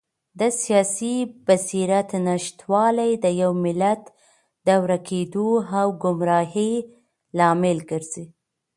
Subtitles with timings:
[0.39, 1.15] د سیاسي
[1.47, 4.03] بصیرت نشتوالی د یو ملت
[4.67, 6.73] د ورکېدو او ګمراهۍ
[7.37, 8.25] لامل ګرځي.